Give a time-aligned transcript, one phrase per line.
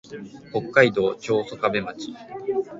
[0.51, 2.11] 北海道長万部町